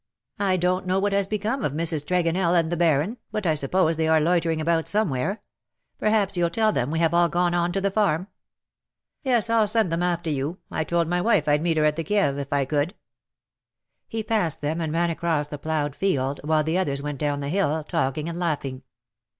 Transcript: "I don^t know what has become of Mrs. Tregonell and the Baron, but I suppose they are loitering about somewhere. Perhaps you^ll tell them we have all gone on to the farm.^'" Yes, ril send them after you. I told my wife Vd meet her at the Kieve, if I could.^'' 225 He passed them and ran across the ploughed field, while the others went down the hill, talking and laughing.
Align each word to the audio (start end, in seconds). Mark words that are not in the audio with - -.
"I 0.39 0.57
don^t 0.57 0.87
know 0.87 0.97
what 0.97 1.13
has 1.13 1.27
become 1.27 1.63
of 1.63 1.73
Mrs. 1.73 2.03
Tregonell 2.07 2.59
and 2.59 2.71
the 2.71 2.75
Baron, 2.75 3.17
but 3.31 3.45
I 3.45 3.53
suppose 3.53 3.97
they 3.97 4.07
are 4.07 4.19
loitering 4.19 4.59
about 4.59 4.87
somewhere. 4.87 5.43
Perhaps 5.99 6.35
you^ll 6.35 6.51
tell 6.51 6.71
them 6.71 6.89
we 6.89 6.97
have 6.97 7.13
all 7.13 7.29
gone 7.29 7.53
on 7.53 7.71
to 7.71 7.79
the 7.79 7.91
farm.^'" 7.91 8.25
Yes, 9.23 9.47
ril 9.47 9.67
send 9.67 9.91
them 9.91 10.01
after 10.01 10.31
you. 10.31 10.57
I 10.71 10.83
told 10.85 11.07
my 11.07 11.21
wife 11.21 11.45
Vd 11.45 11.61
meet 11.61 11.77
her 11.77 11.85
at 11.85 11.97
the 11.97 12.03
Kieve, 12.03 12.39
if 12.39 12.51
I 12.51 12.65
could.^'' 12.65 12.93
225 14.07 14.07
He 14.07 14.23
passed 14.23 14.61
them 14.61 14.81
and 14.81 14.91
ran 14.91 15.11
across 15.11 15.49
the 15.49 15.59
ploughed 15.59 15.95
field, 15.95 16.39
while 16.43 16.63
the 16.63 16.79
others 16.79 17.03
went 17.03 17.19
down 17.19 17.39
the 17.41 17.49
hill, 17.49 17.83
talking 17.83 18.27
and 18.27 18.39
laughing. 18.39 18.81